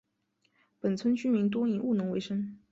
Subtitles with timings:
[0.79, 2.57] 本村居民多以务农为生。